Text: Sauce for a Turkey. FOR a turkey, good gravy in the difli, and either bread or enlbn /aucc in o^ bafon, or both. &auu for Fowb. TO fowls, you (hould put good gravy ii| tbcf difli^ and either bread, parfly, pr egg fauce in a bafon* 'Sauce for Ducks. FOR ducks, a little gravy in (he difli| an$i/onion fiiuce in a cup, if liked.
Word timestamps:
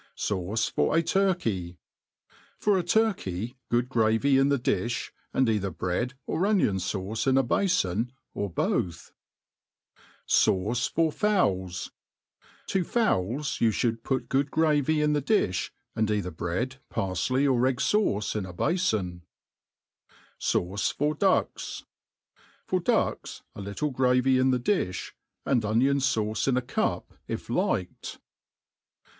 Sauce 0.15 0.67
for 0.67 0.97
a 0.97 1.03
Turkey. 1.03 1.77
FOR 2.57 2.75
a 2.75 2.81
turkey, 2.81 3.55
good 3.69 3.87
gravy 3.87 4.39
in 4.39 4.49
the 4.49 4.57
difli, 4.57 5.11
and 5.31 5.47
either 5.47 5.69
bread 5.69 6.15
or 6.25 6.41
enlbn 6.41 6.77
/aucc 6.77 7.27
in 7.27 7.35
o^ 7.35 7.45
bafon, 7.47 8.09
or 8.33 8.49
both. 8.49 9.11
&auu 10.27 10.89
for 10.89 11.11
Fowb. 11.11 11.91
TO 12.65 12.83
fowls, 12.83 13.61
you 13.61 13.71
(hould 13.71 14.01
put 14.03 14.27
good 14.27 14.49
gravy 14.49 14.95
ii| 15.01 15.05
tbcf 15.05 15.21
difli^ 15.23 15.69
and 15.95 16.09
either 16.09 16.31
bread, 16.31 16.77
parfly, 16.91 17.45
pr 17.45 17.67
egg 17.67 17.77
fauce 17.77 18.35
in 18.35 18.47
a 18.47 18.53
bafon* 18.55 19.21
'Sauce 20.39 20.89
for 20.89 21.13
Ducks. 21.13 21.83
FOR 22.65 22.79
ducks, 22.79 23.43
a 23.53 23.61
little 23.61 23.91
gravy 23.91 24.39
in 24.39 24.51
(he 24.51 24.57
difli| 24.57 25.11
an$i/onion 25.45 25.97
fiiuce 25.99 26.47
in 26.47 26.57
a 26.57 26.63
cup, 26.63 27.13
if 27.27 27.51
liked. 27.51 28.17